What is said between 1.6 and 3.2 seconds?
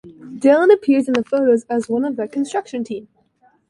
as one of the construction team.